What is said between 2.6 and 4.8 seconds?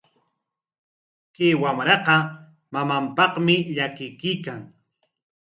mamanpaqmi llakikuykan.